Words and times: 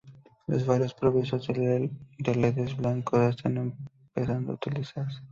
Los 0.47 0.65
faros 0.65 0.95
provistos 0.95 1.45
de 1.49 1.91
ledes 2.35 2.75
blancos 2.75 3.19
están 3.21 3.57
empezando 4.09 4.51
a 4.51 4.55
utilizarse. 4.55 5.19